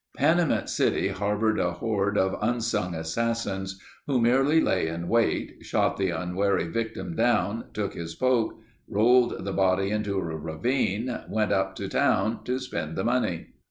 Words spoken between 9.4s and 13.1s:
the body into a ravine, went up town to spend the